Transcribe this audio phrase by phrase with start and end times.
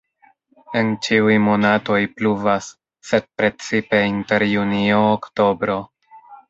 [0.79, 2.71] En ĉiuj monatoj pluvas,
[3.11, 5.83] sed precipe inter junio-oktobro.